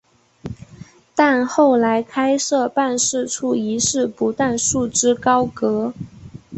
[1.13, 5.93] 但后来开设办事处一事不但束之高阁。